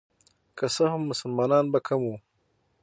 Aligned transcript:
که 0.57 0.65
څه 0.75 0.83
هم 0.91 1.01
مسلمانان 1.11 1.65
به 1.71 1.79
کم 1.87 2.01
وو. 2.05 2.15